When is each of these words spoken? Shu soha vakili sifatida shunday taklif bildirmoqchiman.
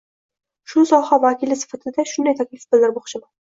Shu 0.73 0.85
soha 0.91 1.19
vakili 1.27 1.59
sifatida 1.65 2.07
shunday 2.15 2.37
taklif 2.43 2.67
bildirmoqchiman. 2.75 3.31